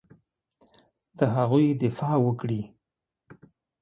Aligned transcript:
د 1.17 1.19
هغوی 1.35 1.67
دفاع 1.83 2.15
وکړي. 2.25 2.61